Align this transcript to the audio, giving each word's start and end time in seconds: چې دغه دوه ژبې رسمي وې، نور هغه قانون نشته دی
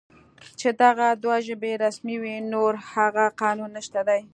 چې 0.59 0.69
دغه 0.81 1.07
دوه 1.23 1.37
ژبې 1.47 1.71
رسمي 1.83 2.15
وې، 2.21 2.35
نور 2.53 2.73
هغه 2.93 3.25
قانون 3.41 3.69
نشته 3.77 4.01
دی 4.07 4.21